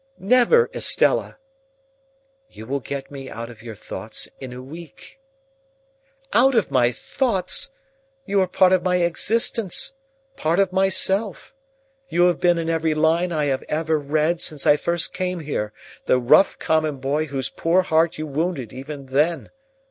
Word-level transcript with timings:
"Never, 0.17 0.67
Estella!" 0.73 1.37
"You 2.49 2.65
will 2.65 2.79
get 2.79 3.11
me 3.11 3.29
out 3.29 3.51
of 3.51 3.61
your 3.61 3.75
thoughts 3.75 4.27
in 4.39 4.51
a 4.51 4.59
week." 4.59 5.19
"Out 6.33 6.55
of 6.55 6.71
my 6.71 6.91
thoughts! 6.91 7.69
You 8.25 8.41
are 8.41 8.47
part 8.47 8.73
of 8.73 8.81
my 8.81 8.95
existence, 8.95 9.93
part 10.35 10.57
of 10.57 10.73
myself. 10.73 11.53
You 12.09 12.23
have 12.23 12.39
been 12.39 12.57
in 12.57 12.67
every 12.67 12.95
line 12.95 13.31
I 13.31 13.45
have 13.45 13.61
ever 13.69 13.99
read 13.99 14.41
since 14.41 14.65
I 14.65 14.75
first 14.75 15.13
came 15.13 15.41
here, 15.41 15.71
the 16.07 16.19
rough 16.19 16.57
common 16.57 16.97
boy 16.97 17.27
whose 17.27 17.51
poor 17.51 17.83
heart 17.83 18.17
you 18.17 18.25
wounded 18.25 18.73
even 18.73 19.05
then. 19.05 19.51